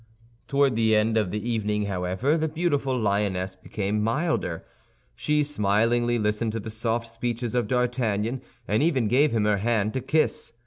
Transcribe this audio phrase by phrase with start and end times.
[0.47, 4.65] Toward the end of the evening, however, the beautiful lioness became milder;
[5.15, 9.93] she smilingly listened to the soft speeches of D'Artagnan, and even gave him her hand
[9.93, 10.53] to kiss.